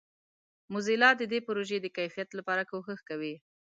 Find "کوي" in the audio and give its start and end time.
3.09-3.35